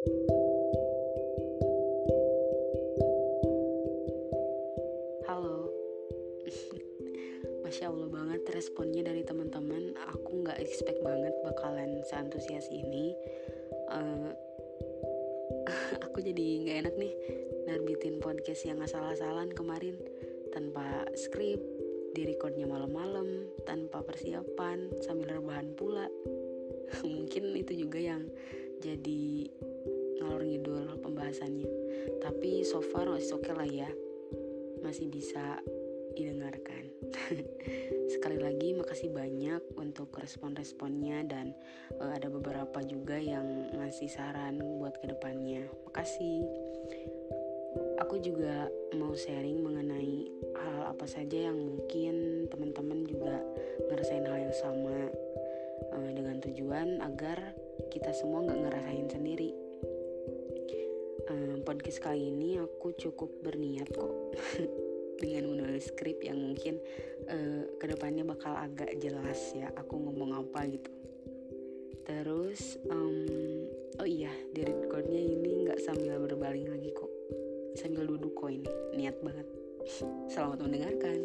Halo, 0.00 0.16
Masya 7.68 7.92
Allah 7.92 8.08
banget 8.08 8.48
responnya 8.48 9.04
dari 9.04 9.28
teman-teman. 9.28 9.92
Aku 10.16 10.40
nggak 10.40 10.56
expect 10.56 11.04
banget 11.04 11.36
bakalan 11.44 12.00
seantusias 12.08 12.64
ini. 12.72 13.12
Uh, 13.92 14.32
aku 16.08 16.24
jadi 16.24 16.64
nggak 16.64 16.76
enak 16.80 16.94
nih 16.96 17.12
narbitin 17.68 18.24
podcast 18.24 18.64
yang 18.64 18.80
asal-asalan 18.80 19.52
kemarin 19.52 20.00
tanpa 20.48 21.04
skrip, 21.12 21.60
direcordnya 22.16 22.64
malam-malam, 22.64 23.52
tanpa 23.68 24.00
persiapan, 24.00 24.96
sambil 25.04 25.44
rebahan 25.44 25.76
pula. 25.76 26.08
Mungkin 27.04 27.52
itu 27.52 27.84
juga 27.84 28.00
yang 28.00 28.24
jadi 28.80 29.44
pembahasannya. 31.30 31.70
Tapi 32.18 32.66
so 32.66 32.82
far 32.82 33.06
masih 33.06 33.38
oke 33.38 33.46
okay 33.46 33.54
lah 33.54 33.68
ya. 33.70 33.90
Masih 34.82 35.06
bisa 35.06 35.62
didengarkan. 36.18 36.90
Sekali 38.12 38.42
lagi 38.42 38.74
makasih 38.74 39.14
banyak 39.14 39.62
untuk 39.78 40.10
respon-responnya 40.18 41.22
dan 41.30 41.54
uh, 42.02 42.10
ada 42.18 42.26
beberapa 42.26 42.82
juga 42.82 43.14
yang 43.14 43.70
ngasih 43.78 44.10
saran 44.10 44.58
buat 44.82 44.98
ke 44.98 45.06
depannya. 45.06 45.70
Makasih. 45.86 46.42
Aku 48.02 48.18
juga 48.18 48.66
mau 48.98 49.14
sharing 49.14 49.62
mengenai 49.62 50.26
hal 50.58 50.90
apa 50.90 51.06
saja 51.06 51.46
yang 51.46 51.54
mungkin 51.54 52.48
teman-teman 52.50 53.06
juga 53.06 53.38
ngerasain 53.86 54.26
hal 54.26 54.50
yang 54.50 54.56
sama 54.58 54.98
uh, 55.94 56.10
dengan 56.10 56.42
tujuan 56.42 56.98
agar 57.06 57.54
kita 57.94 58.10
semua 58.10 58.42
nggak 58.42 58.60
ngerasain 58.66 59.06
sendiri 59.14 59.69
podcast 61.70 62.02
kali 62.02 62.34
ini 62.34 62.58
aku 62.58 62.90
cukup 62.98 63.30
berniat 63.46 63.86
kok 63.94 64.10
dengan 65.22 65.54
menulis 65.54 65.86
skrip 65.86 66.18
yang 66.18 66.34
mungkin 66.42 66.82
uh, 67.30 67.62
ke 67.78 67.86
depannya 67.86 68.26
bakal 68.26 68.58
agak 68.58 68.98
jelas 68.98 69.38
ya 69.54 69.70
aku 69.78 69.94
ngomong 69.94 70.34
apa 70.34 70.66
gitu. 70.66 70.90
Terus 72.02 72.74
um, 72.90 73.22
oh 74.02 74.08
iya 74.10 74.34
di 74.50 74.66
recordnya 74.66 75.22
ini 75.22 75.62
nggak 75.62 75.78
sambil 75.78 76.18
berbaling 76.18 76.74
lagi 76.74 76.90
kok. 76.90 77.12
Sambil 77.78 78.02
duduk 78.02 78.34
kok 78.34 78.50
ini 78.50 78.66
niat 78.98 79.14
banget. 79.22 79.46
Selamat 80.34 80.66
mendengarkan. 80.66 81.22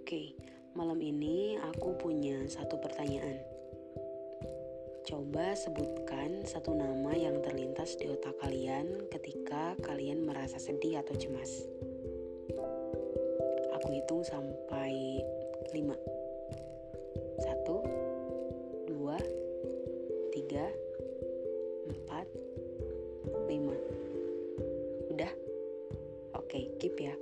Oke 0.00 0.32
malam 0.72 0.96
ini 1.04 1.60
aku 1.60 1.92
punya 2.00 2.40
satu 2.48 2.80
pertanyaan. 2.80 3.36
Coba 5.08 5.56
sebutkan 5.56 6.44
satu 6.44 6.76
nama 6.76 7.16
yang 7.16 7.40
terlintas 7.88 8.04
di 8.04 8.12
otak 8.12 8.36
kalian 8.44 8.86
ketika 9.08 9.72
kalian 9.80 10.20
merasa 10.28 10.60
sedih 10.60 11.00
atau 11.00 11.16
cemas. 11.16 11.64
Aku 13.80 13.88
hitung 13.88 14.20
sampai 14.20 15.24
lima. 15.72 15.96
Satu, 17.40 17.80
dua, 18.92 19.16
tiga, 20.36 20.68
empat, 21.88 22.28
lima. 23.48 23.72
Udah? 25.08 25.32
Oke, 26.36 26.68
keep 26.76 26.92
ya. 27.00 27.16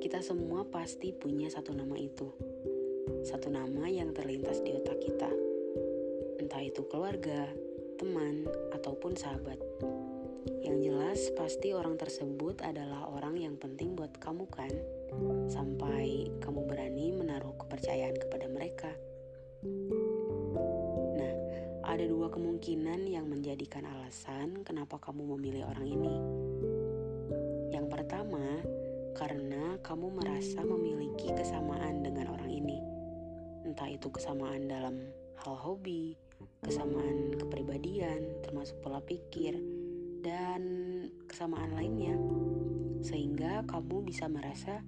Kita 0.00 0.24
semua 0.24 0.64
pasti 0.72 1.12
punya 1.12 1.52
satu 1.52 1.76
nama 1.76 2.00
itu 2.00 2.32
satu 3.28 3.52
nama 3.52 3.92
yang 3.92 4.16
terlintas 4.16 4.64
di 4.64 4.72
otak 4.72 5.04
kita, 5.04 5.30
entah 6.40 6.62
itu 6.64 6.86
keluarga, 6.88 7.50
teman, 8.02 8.50
ataupun 8.74 9.14
sahabat. 9.14 9.62
Yang 10.58 10.90
jelas, 10.90 11.20
pasti 11.38 11.70
orang 11.70 11.94
tersebut 11.94 12.58
adalah 12.58 13.06
orang 13.06 13.38
yang 13.38 13.54
penting 13.54 13.94
buat 13.94 14.10
kamu, 14.18 14.50
kan? 14.50 14.74
Sampai 15.46 16.26
kamu 16.42 16.66
berani 16.66 17.14
menaruh 17.14 17.54
kepercayaan 17.62 18.18
kepada 18.18 18.50
mereka. 18.50 18.90
Nah, 21.14 21.34
ada 21.86 22.02
dua 22.02 22.26
kemungkinan 22.26 23.06
yang 23.06 23.30
menjadikan 23.30 23.86
alasan 23.86 24.66
kenapa 24.66 24.98
kamu 24.98 25.38
memilih 25.38 25.70
orang 25.70 25.86
ini. 25.86 26.14
Yang 27.70 27.86
pertama, 27.86 28.66
karena 29.14 29.78
kamu 29.78 30.10
merasa 30.10 30.58
memiliki 30.66 31.30
kesamaan 31.38 32.02
dengan 32.02 32.34
orang 32.34 32.50
ini 32.50 32.82
entah 33.62 33.86
itu 33.88 34.10
kesamaan 34.10 34.66
dalam 34.66 35.00
hal 35.38 35.54
hobi, 35.54 36.18
kesamaan 36.62 37.34
kepribadian, 37.34 38.38
termasuk 38.46 38.78
pola 38.86 39.02
pikir, 39.02 39.58
dan 40.22 40.62
kesamaan 41.26 41.74
lainnya. 41.74 42.14
Sehingga 43.02 43.66
kamu 43.66 44.06
bisa 44.06 44.30
merasa, 44.30 44.78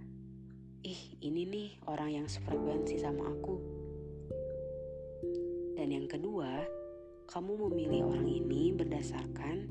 ih 0.87 1.19
ini 1.19 1.43
nih 1.43 1.69
orang 1.91 2.23
yang 2.23 2.27
sefrekuensi 2.31 3.03
sama 3.03 3.27
aku. 3.27 3.59
Dan 5.75 5.91
yang 5.91 6.07
kedua, 6.07 6.63
kamu 7.27 7.67
memilih 7.67 8.07
orang 8.07 8.31
ini 8.31 8.71
berdasarkan 8.71 9.67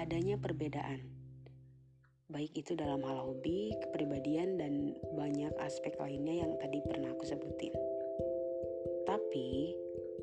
adanya 0.00 0.40
perbedaan. 0.40 1.04
Baik 2.32 2.56
itu 2.56 2.72
dalam 2.72 3.04
hal 3.04 3.20
hobi, 3.20 3.76
kepribadian, 3.84 4.56
dan 4.56 4.96
banyak 5.12 5.52
aspek 5.60 5.92
lainnya 6.00 6.40
yang 6.48 6.56
tadi 6.56 6.80
pernah 6.88 7.12
aku 7.12 7.28
sebutin. 7.28 7.76
Tapi 9.04 9.76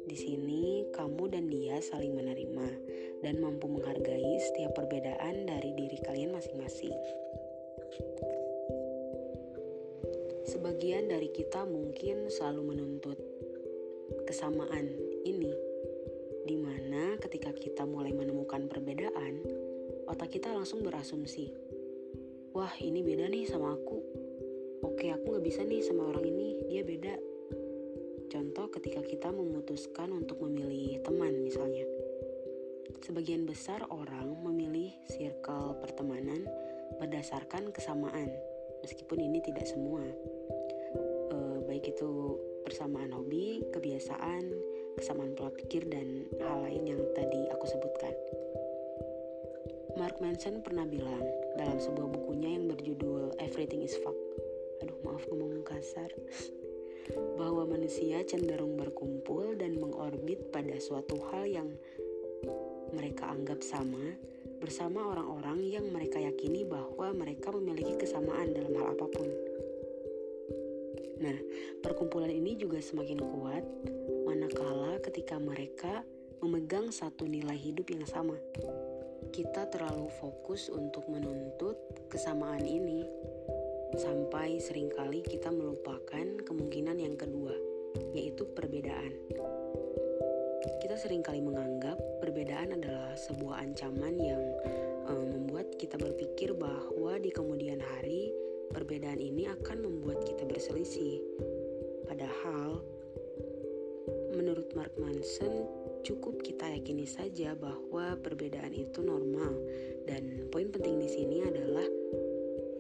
di 0.04 0.18
sini 0.20 0.92
kamu 0.92 1.32
dan 1.32 1.48
dia 1.48 1.80
saling 1.80 2.12
menerima 2.12 2.68
dan 3.24 3.40
mampu 3.40 3.72
menghargai 3.72 4.36
setiap 4.44 4.76
perbedaan 4.76 5.48
dari 5.48 5.72
diri 5.72 5.98
kalian 6.04 6.36
masing-masing. 6.36 6.92
Sebagian 10.46 11.10
dari 11.10 11.32
kita 11.32 11.64
mungkin 11.64 12.30
selalu 12.30 12.76
menuntut 12.76 13.18
kesamaan 14.30 14.92
ini, 15.26 15.52
di 16.46 16.56
mana 16.60 17.18
ketika 17.18 17.50
kita 17.56 17.88
mulai 17.90 18.14
menemukan 18.14 18.70
perbedaan, 18.70 19.42
otak 20.06 20.38
kita 20.38 20.54
langsung 20.54 20.86
berasumsi, 20.86 21.50
"Wah, 22.54 22.72
ini 22.78 23.02
beda 23.02 23.26
nih 23.26 23.50
sama 23.50 23.74
aku. 23.74 23.98
Oke, 24.86 25.10
aku 25.10 25.40
gak 25.40 25.46
bisa 25.46 25.66
nih 25.66 25.82
sama 25.82 26.14
orang 26.14 26.30
ini, 26.30 26.62
dia 26.70 26.86
beda." 26.86 27.35
Contoh 28.36 28.68
ketika 28.68 29.00
kita 29.00 29.32
memutuskan 29.32 30.12
untuk 30.12 30.44
memilih 30.44 31.00
teman 31.08 31.40
misalnya. 31.40 31.88
Sebagian 33.00 33.48
besar 33.48 33.88
orang 33.88 34.28
memilih 34.44 34.92
circle 35.08 35.80
pertemanan 35.80 36.44
berdasarkan 37.00 37.72
kesamaan, 37.72 38.28
meskipun 38.84 39.24
ini 39.24 39.40
tidak 39.40 39.64
semua. 39.64 40.04
E, 41.32 41.38
baik 41.64 41.96
itu 41.96 42.36
persamaan 42.68 43.16
hobi, 43.16 43.64
kebiasaan, 43.72 44.52
kesamaan 45.00 45.32
pola 45.40 45.56
pikir 45.56 45.88
dan 45.88 46.28
hal 46.36 46.60
lain 46.68 46.92
yang 46.92 47.00
tadi 47.16 47.40
aku 47.56 47.72
sebutkan. 47.72 48.12
Mark 49.96 50.20
Manson 50.20 50.60
pernah 50.60 50.84
bilang 50.84 51.24
dalam 51.56 51.80
sebuah 51.80 52.12
bukunya 52.12 52.60
yang 52.60 52.68
berjudul 52.68 53.40
Everything 53.40 53.80
is 53.80 53.96
Fuck. 54.04 54.20
Aduh, 54.84 55.00
maaf 55.08 55.24
ngomong 55.32 55.64
kasar. 55.64 56.12
Bahwa 57.38 57.68
manusia 57.70 58.24
cenderung 58.26 58.78
berkumpul 58.80 59.54
dan 59.58 59.78
mengorbit 59.78 60.50
pada 60.50 60.78
suatu 60.82 61.20
hal 61.32 61.46
yang 61.46 61.70
mereka 62.94 63.30
anggap 63.30 63.60
sama 63.62 64.16
bersama 64.62 65.04
orang-orang 65.12 65.62
yang 65.68 65.86
mereka 65.92 66.18
yakini 66.18 66.64
bahwa 66.64 67.12
mereka 67.12 67.52
memiliki 67.52 68.00
kesamaan 68.00 68.56
dalam 68.56 68.74
hal 68.74 68.96
apa 68.96 69.06
pun. 69.12 69.30
Nah, 71.16 71.38
perkumpulan 71.80 72.32
ini 72.32 72.60
juga 72.60 72.80
semakin 72.80 73.20
kuat 73.24 73.64
manakala 74.28 75.00
ketika 75.04 75.40
mereka 75.40 76.04
memegang 76.44 76.92
satu 76.92 77.24
nilai 77.30 77.56
hidup 77.56 77.88
yang 77.92 78.04
sama. 78.08 78.36
Kita 79.32 79.68
terlalu 79.72 80.12
fokus 80.20 80.68
untuk 80.72 81.08
menuntut 81.12 81.76
kesamaan 82.12 82.64
ini 82.64 83.04
sampai 83.96 84.60
sering 84.60 84.92
kali 84.92 85.24
kita 85.24 85.48
melupakan 85.52 86.28
kemungkinan 86.44 87.00
yang 87.00 87.16
kedua, 87.16 87.56
yaitu 88.12 88.44
perbedaan. 88.52 89.16
Kita 90.84 91.00
sering 91.00 91.24
kali 91.24 91.40
menganggap 91.40 91.96
perbedaan 92.20 92.76
adalah 92.76 93.16
sebuah 93.16 93.64
ancaman 93.64 94.16
yang 94.20 94.44
um, 95.08 95.32
membuat 95.32 95.72
kita 95.80 95.96
berpikir 95.96 96.52
bahwa 96.52 97.16
di 97.24 97.32
kemudian 97.32 97.80
hari 97.80 98.36
perbedaan 98.76 99.22
ini 99.24 99.48
akan 99.48 99.88
membuat 99.88 100.28
kita 100.28 100.44
berselisih. 100.44 101.24
Padahal, 102.06 102.84
menurut 104.36 104.68
Mark 104.76 104.92
Manson, 105.00 105.66
cukup 106.04 106.44
kita 106.44 106.70
yakini 106.70 107.08
saja 107.08 107.56
bahwa 107.56 108.20
perbedaan 108.20 108.76
itu 108.76 109.02
normal 109.02 109.56
dan 110.06 110.46
poin 110.52 110.70
penting 110.70 111.02
di 111.02 111.10
sini 111.10 111.42
adalah 111.42 111.88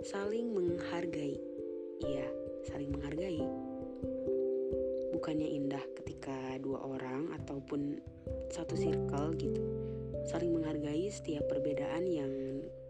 saling 0.05 0.53
menghargai. 0.53 1.41
Iya, 2.05 2.29
saling 2.69 2.93
menghargai. 2.93 3.41
bukannya 5.15 5.47
indah 5.47 5.81
ketika 5.97 6.59
dua 6.61 6.85
orang 6.85 7.33
ataupun 7.39 7.97
satu 8.51 8.75
circle 8.77 9.31
gitu 9.39 9.63
saling 10.27 10.53
menghargai 10.53 11.09
setiap 11.09 11.47
perbedaan 11.49 12.03
yang 12.05 12.29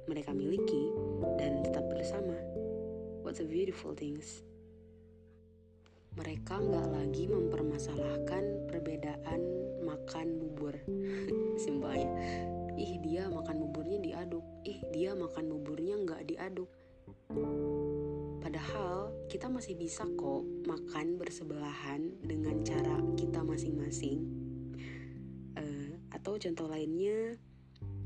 mereka 0.09 0.35
miliki 0.35 0.91
dan 1.39 1.63
tetap 1.63 1.87
bersama. 1.87 2.35
What 3.23 3.39
a 3.39 3.47
beautiful 3.47 3.95
things. 3.95 4.43
Mereka 6.19 6.59
nggak 6.59 6.87
lagi 6.91 7.31
mempermasalahkan 7.31 8.67
perbedaan 8.67 9.39
makan 9.87 10.27
bubur. 10.41 10.75
Simpelnya, 11.63 12.11
ih 12.75 12.99
dia 12.99 13.31
makan 13.31 13.63
buburnya 13.69 14.03
diaduk, 14.03 14.43
ih 14.67 14.79
dia 14.91 15.15
makan 15.15 15.45
buburnya 15.55 15.95
nggak 16.03 16.27
diaduk. 16.27 16.67
Kita 19.35 19.51
masih 19.51 19.75
bisa 19.75 20.07
kok 20.15 20.47
makan 20.63 21.19
bersebelahan 21.19 22.07
dengan 22.23 22.63
cara 22.63 23.03
kita 23.19 23.43
masing-masing. 23.43 24.23
Uh, 25.59 25.91
atau 26.07 26.39
contoh 26.39 26.71
lainnya, 26.71 27.35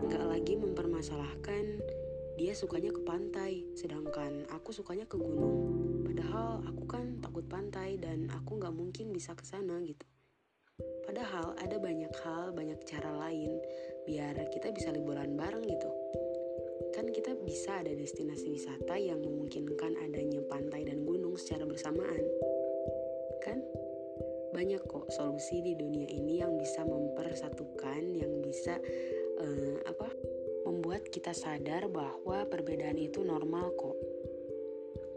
nggak 0.02 0.26
lagi 0.26 0.58
mempermasalahkan 0.58 1.86
dia 2.34 2.58
sukanya 2.58 2.90
ke 2.90 3.06
pantai, 3.06 3.62
sedangkan 3.78 4.50
aku 4.50 4.74
sukanya 4.74 5.06
ke 5.06 5.22
gunung. 5.22 6.02
Padahal 6.02 6.66
aku 6.66 6.90
kan 6.90 7.22
takut 7.22 7.46
pantai 7.46 8.02
dan 8.02 8.26
aku 8.34 8.58
nggak 8.58 8.74
mungkin 8.74 9.14
bisa 9.14 9.38
ke 9.38 9.46
sana 9.46 9.78
gitu. 9.86 10.10
Padahal 11.06 11.54
ada 11.62 11.78
banyak 11.78 12.10
hal, 12.26 12.58
banyak 12.58 12.82
cara 12.90 13.14
lain 13.30 13.62
biar 14.10 14.34
kita 14.50 14.74
bisa 14.74 14.90
liburan 14.90 15.38
bareng 15.38 15.62
gitu. 15.62 15.94
Kan 17.00 17.16
kita 17.16 17.32
bisa 17.48 17.80
ada 17.80 17.96
destinasi 17.96 18.52
wisata 18.52 19.00
yang 19.00 19.24
memungkinkan 19.24 19.96
adanya 20.04 20.44
pantai 20.44 20.84
dan 20.84 21.08
gunung 21.08 21.40
secara 21.40 21.64
bersamaan. 21.64 22.20
Kan? 23.40 23.64
Banyak 24.52 24.84
kok 24.84 25.08
solusi 25.08 25.64
di 25.64 25.80
dunia 25.80 26.12
ini 26.12 26.44
yang 26.44 26.60
bisa 26.60 26.84
mempersatukan, 26.84 28.04
yang 28.20 28.44
bisa 28.44 28.84
uh, 29.40 29.80
apa? 29.88 30.12
membuat 30.68 31.08
kita 31.08 31.32
sadar 31.32 31.88
bahwa 31.88 32.44
perbedaan 32.52 33.00
itu 33.00 33.24
normal 33.24 33.72
kok. 33.80 33.96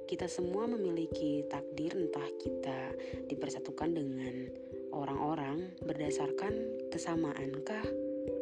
Kita 0.06 0.30
semua 0.30 0.70
memiliki 0.70 1.42
takdir 1.50 1.98
entah 1.98 2.30
kita 2.38 2.94
dipersatukan 3.26 3.90
dengan 3.90 4.54
orang-orang 4.94 5.74
berdasarkan 5.82 6.78
kesamaankah 6.94 7.82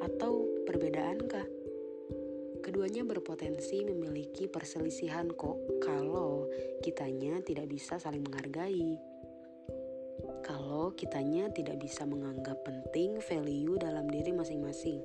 atau 0.05 0.45
perbedaankah. 0.69 1.60
Keduanya 2.81 3.05
berpotensi 3.05 3.85
memiliki 3.85 4.49
perselisihan 4.49 5.29
kok 5.37 5.85
kalau 5.85 6.49
kitanya 6.81 7.37
tidak 7.44 7.69
bisa 7.69 8.00
saling 8.00 8.25
menghargai. 8.25 8.97
Kalau 10.41 10.88
kitanya 10.97 11.53
tidak 11.53 11.77
bisa 11.77 12.09
menganggap 12.09 12.56
penting 12.65 13.21
value 13.21 13.77
dalam 13.77 14.09
diri 14.09 14.32
masing-masing. 14.32 15.05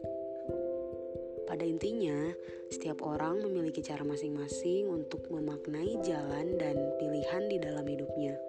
Pada 1.43 1.67
intinya, 1.67 2.31
setiap 2.71 3.03
orang 3.03 3.43
memiliki 3.43 3.83
cara 3.83 4.07
masing-masing 4.07 4.87
untuk 4.87 5.27
memaknai 5.27 5.99
jalan 5.99 6.55
dan 6.55 6.79
pilihan 6.95 7.43
di 7.51 7.59
dalam 7.59 7.83
hidupnya. 7.83 8.39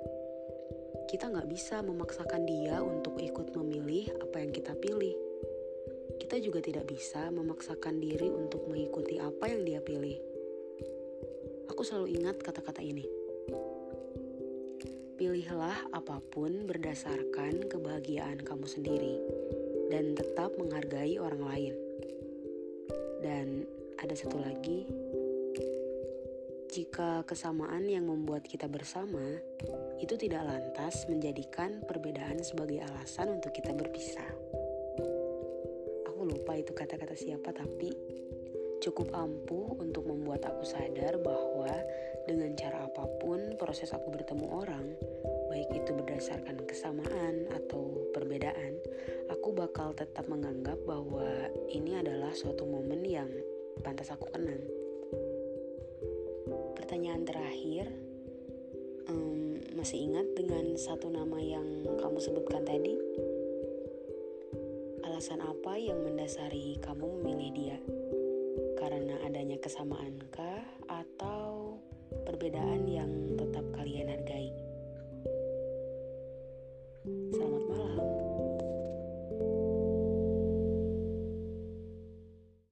Kita 1.10 1.34
nggak 1.34 1.50
bisa 1.50 1.82
memaksakan 1.82 2.46
dia 2.46 2.78
untuk 2.78 3.18
ikut 3.18 3.50
memilih 3.58 4.06
apa 4.22 4.38
yang 4.38 4.54
kita 4.54 4.78
pilih. 4.78 5.25
Kita 6.16 6.36
juga 6.40 6.58
tidak 6.64 6.88
bisa 6.90 7.28
memaksakan 7.30 8.00
diri 8.00 8.28
untuk 8.32 8.66
mengikuti 8.66 9.20
apa 9.20 9.46
yang 9.48 9.62
dia 9.62 9.80
pilih. 9.80 10.18
Aku 11.70 11.84
selalu 11.84 12.16
ingat 12.16 12.40
kata-kata 12.40 12.80
ini. 12.80 13.04
Pilihlah 15.16 15.92
apa 15.96 16.20
pun 16.20 16.68
berdasarkan 16.68 17.72
kebahagiaan 17.72 18.40
kamu 18.44 18.66
sendiri 18.68 19.16
dan 19.88 20.12
tetap 20.12 20.52
menghargai 20.60 21.16
orang 21.16 21.42
lain. 21.44 21.74
Dan 23.24 23.64
ada 23.96 24.12
satu 24.12 24.36
lagi, 24.36 24.84
jika 26.76 27.24
kesamaan 27.24 27.88
yang 27.88 28.04
membuat 28.04 28.44
kita 28.44 28.68
bersama 28.68 29.40
itu 29.96 30.12
tidak 30.20 30.44
lantas 30.44 31.08
menjadikan 31.08 31.80
perbedaan 31.88 32.44
sebagai 32.44 32.84
alasan 32.84 33.40
untuk 33.40 33.56
kita 33.56 33.72
berpisah. 33.72 34.55
Itu 36.56 36.72
kata-kata 36.72 37.12
siapa, 37.12 37.52
tapi 37.52 37.92
cukup 38.80 39.12
ampuh 39.12 39.76
untuk 39.76 40.08
membuat 40.08 40.48
aku 40.48 40.64
sadar 40.64 41.20
bahwa 41.20 41.68
dengan 42.24 42.56
cara 42.56 42.88
apa 42.88 43.04
pun 43.20 43.54
proses 43.60 43.92
aku 43.92 44.08
bertemu 44.08 44.46
orang, 44.50 44.96
baik 45.52 45.68
itu 45.84 45.90
berdasarkan 45.92 46.64
kesamaan 46.64 47.46
atau 47.52 48.08
perbedaan, 48.16 48.80
aku 49.28 49.52
bakal 49.52 49.92
tetap 49.92 50.24
menganggap 50.26 50.80
bahwa 50.88 51.28
ini 51.70 52.00
adalah 52.00 52.32
suatu 52.32 52.64
momen 52.64 53.04
yang 53.04 53.30
pantas 53.84 54.10
aku 54.10 54.26
kenang. 54.32 54.64
Pertanyaan 56.74 57.22
terakhir, 57.28 57.86
um, 59.12 59.60
masih 59.76 60.08
ingat 60.08 60.26
dengan 60.32 60.72
satu 60.80 61.12
nama 61.12 61.36
yang 61.36 61.84
kamu 62.00 62.18
sebutkan 62.18 62.64
tadi? 62.64 62.96
Alasan 65.16 65.40
apa 65.40 65.80
yang 65.80 66.04
mendasari 66.04 66.76
kamu 66.84 67.24
memilih 67.24 67.50
dia? 67.56 67.78
Karena 68.76 69.16
adanya 69.24 69.56
kesamaankah 69.56 70.60
atau 70.92 71.80
perbedaan 72.28 72.84
yang 72.84 73.15